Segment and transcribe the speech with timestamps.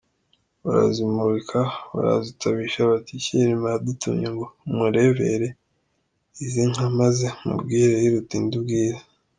[0.63, 1.59] Barazimurika,
[1.95, 5.47] barazitabisha bati “Cyilima yadutumye ngo umurebere
[6.43, 9.03] izi nka maze umubwire iruta indi ubwiza.